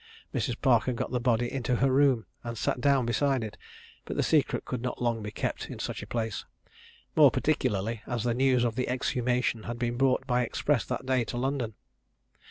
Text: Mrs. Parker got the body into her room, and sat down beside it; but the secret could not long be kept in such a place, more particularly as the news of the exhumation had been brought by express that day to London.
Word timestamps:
Mrs. 0.33 0.59
Parker 0.59 0.93
got 0.93 1.11
the 1.11 1.19
body 1.19 1.51
into 1.51 1.75
her 1.75 1.91
room, 1.91 2.25
and 2.43 2.57
sat 2.57 2.81
down 2.81 3.05
beside 3.05 3.43
it; 3.43 3.55
but 4.03 4.17
the 4.17 4.23
secret 4.23 4.65
could 4.65 4.81
not 4.81 4.99
long 4.99 5.21
be 5.21 5.29
kept 5.29 5.69
in 5.69 5.77
such 5.77 6.01
a 6.01 6.07
place, 6.07 6.43
more 7.15 7.29
particularly 7.29 8.01
as 8.07 8.23
the 8.23 8.33
news 8.33 8.63
of 8.63 8.73
the 8.73 8.87
exhumation 8.87 9.65
had 9.69 9.77
been 9.77 9.97
brought 9.97 10.25
by 10.25 10.41
express 10.41 10.85
that 10.85 11.05
day 11.05 11.23
to 11.25 11.37
London. 11.37 11.75